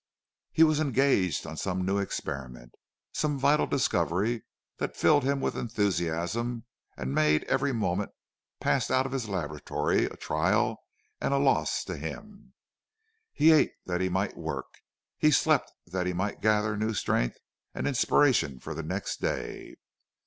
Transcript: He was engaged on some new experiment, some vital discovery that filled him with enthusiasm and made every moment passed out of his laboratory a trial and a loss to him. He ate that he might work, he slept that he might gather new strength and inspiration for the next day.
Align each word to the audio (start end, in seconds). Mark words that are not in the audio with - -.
He 0.51 0.63
was 0.63 0.79
engaged 0.79 1.45
on 1.45 1.57
some 1.57 1.85
new 1.85 1.99
experiment, 1.99 2.73
some 3.13 3.37
vital 3.37 3.67
discovery 3.67 4.41
that 4.79 4.97
filled 4.97 5.23
him 5.23 5.39
with 5.39 5.55
enthusiasm 5.55 6.65
and 6.97 7.13
made 7.13 7.43
every 7.43 7.71
moment 7.71 8.09
passed 8.59 8.89
out 8.89 9.05
of 9.05 9.11
his 9.11 9.29
laboratory 9.29 10.05
a 10.05 10.17
trial 10.17 10.77
and 11.19 11.35
a 11.35 11.37
loss 11.37 11.83
to 11.83 11.97
him. 11.97 12.55
He 13.31 13.51
ate 13.51 13.73
that 13.85 14.01
he 14.01 14.09
might 14.09 14.35
work, 14.35 14.73
he 15.19 15.29
slept 15.29 15.71
that 15.85 16.07
he 16.07 16.13
might 16.13 16.41
gather 16.41 16.75
new 16.75 16.95
strength 16.95 17.37
and 17.75 17.85
inspiration 17.87 18.59
for 18.59 18.73
the 18.73 18.81
next 18.81 19.21
day. 19.21 19.75